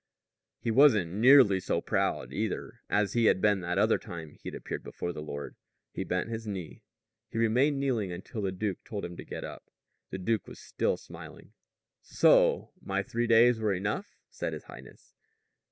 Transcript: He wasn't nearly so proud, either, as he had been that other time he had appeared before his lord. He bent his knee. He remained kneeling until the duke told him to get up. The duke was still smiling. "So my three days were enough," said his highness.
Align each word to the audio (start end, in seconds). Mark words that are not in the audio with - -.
He 0.59 0.71
wasn't 0.71 1.11
nearly 1.13 1.59
so 1.59 1.79
proud, 1.79 2.33
either, 2.33 2.81
as 2.89 3.13
he 3.13 3.25
had 3.25 3.39
been 3.39 3.59
that 3.61 3.77
other 3.77 3.99
time 3.99 4.31
he 4.33 4.47
had 4.49 4.55
appeared 4.55 4.81
before 4.83 5.09
his 5.09 5.17
lord. 5.17 5.55
He 5.91 6.03
bent 6.03 6.27
his 6.31 6.47
knee. 6.47 6.81
He 7.29 7.37
remained 7.37 7.79
kneeling 7.79 8.11
until 8.11 8.41
the 8.41 8.51
duke 8.51 8.83
told 8.83 9.05
him 9.05 9.15
to 9.15 9.23
get 9.23 9.43
up. 9.43 9.69
The 10.09 10.17
duke 10.17 10.47
was 10.47 10.57
still 10.57 10.97
smiling. 10.97 11.53
"So 12.01 12.71
my 12.81 13.03
three 13.03 13.27
days 13.27 13.59
were 13.59 13.75
enough," 13.75 14.17
said 14.31 14.53
his 14.53 14.63
highness. 14.63 15.13